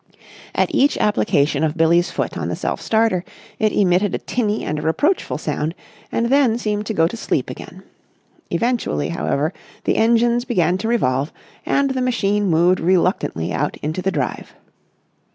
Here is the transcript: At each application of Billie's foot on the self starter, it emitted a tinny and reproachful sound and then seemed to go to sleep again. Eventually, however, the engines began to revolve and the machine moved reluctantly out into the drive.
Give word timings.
At 0.55 0.73
each 0.73 0.97
application 0.97 1.63
of 1.63 1.77
Billie's 1.77 2.09
foot 2.09 2.35
on 2.35 2.47
the 2.49 2.55
self 2.55 2.81
starter, 2.81 3.23
it 3.59 3.71
emitted 3.71 4.15
a 4.15 4.17
tinny 4.17 4.65
and 4.65 4.83
reproachful 4.83 5.37
sound 5.37 5.75
and 6.11 6.29
then 6.31 6.57
seemed 6.57 6.87
to 6.87 6.93
go 6.95 7.05
to 7.07 7.15
sleep 7.15 7.51
again. 7.51 7.83
Eventually, 8.49 9.09
however, 9.09 9.53
the 9.83 9.97
engines 9.97 10.43
began 10.43 10.79
to 10.79 10.87
revolve 10.87 11.31
and 11.67 11.91
the 11.91 12.01
machine 12.01 12.47
moved 12.47 12.79
reluctantly 12.79 13.53
out 13.53 13.77
into 13.83 14.01
the 14.01 14.09
drive. 14.09 14.55